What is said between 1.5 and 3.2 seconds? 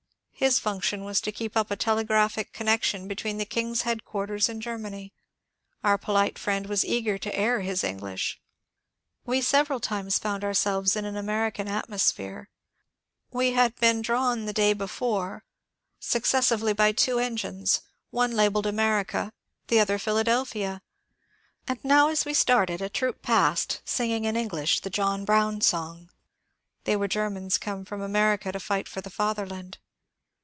up a telegraphic connection